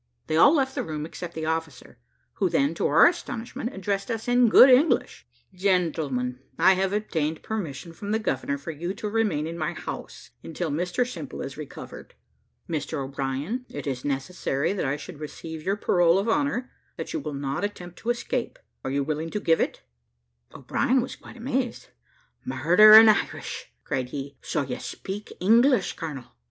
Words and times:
They 0.25 0.35
all 0.35 0.55
left 0.55 0.73
the 0.73 0.81
room 0.83 1.05
except 1.05 1.35
the 1.35 1.45
officer, 1.45 1.99
who 2.37 2.49
then, 2.49 2.73
to 2.73 2.87
our 2.87 3.05
astonishment, 3.05 3.71
addressed 3.71 4.09
us 4.09 4.27
in 4.27 4.49
good 4.49 4.67
English: 4.67 5.27
"Gentlemen, 5.53 6.39
I 6.57 6.73
have 6.73 6.91
obtained 6.91 7.43
permission 7.43 7.93
from 7.93 8.09
the 8.09 8.17
governor 8.17 8.57
for 8.57 8.71
you 8.71 8.95
to 8.95 9.07
remain 9.07 9.45
in 9.45 9.59
my 9.59 9.73
house, 9.73 10.31
until 10.43 10.71
Mr 10.71 11.07
Simple 11.07 11.43
is 11.43 11.55
recovered. 11.55 12.15
Mr 12.67 12.97
O'Brien, 12.97 13.67
it 13.69 13.85
is 13.85 14.03
necessary 14.03 14.73
that 14.73 14.85
I 14.85 14.97
should 14.97 15.19
receive 15.19 15.61
your 15.61 15.75
parole 15.77 16.17
of 16.17 16.27
honour, 16.27 16.71
that 16.97 17.13
you 17.13 17.19
will 17.19 17.35
not 17.35 17.63
attempt 17.63 17.99
to 17.99 18.09
escape. 18.09 18.57
Are 18.83 18.89
you 18.89 19.03
willing 19.03 19.29
to 19.29 19.39
give 19.39 19.61
it?" 19.61 19.83
O'Brien 20.51 21.01
was 21.01 21.15
quite 21.15 21.37
amazed; 21.37 21.89
"Murder 22.43 22.95
an' 22.95 23.07
Irish," 23.07 23.71
cried 23.83 24.09
he; 24.09 24.35
"so 24.41 24.63
you 24.63 24.79
speak 24.79 25.31
English, 25.39 25.93
colonel." 25.93 26.25